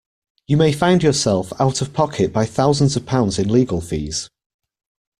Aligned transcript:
You 0.47 0.57
may 0.57 0.71
find 0.71 1.03
yourself 1.03 1.53
out 1.61 1.79
of 1.79 1.93
pocket 1.93 2.33
by 2.33 2.47
thousands 2.47 2.95
of 2.95 3.05
pounds 3.05 3.37
in 3.37 3.49
legal 3.49 3.81
fees. 3.81 4.31